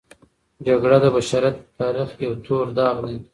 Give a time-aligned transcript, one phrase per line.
[0.65, 3.17] جګړه د بشریت په تاریخ کې یوه توره داغ دی.